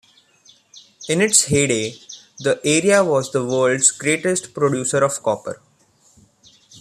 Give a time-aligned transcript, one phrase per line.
[1.07, 1.93] In its heyday,
[2.39, 5.61] the area was the world's greatest producer of copper.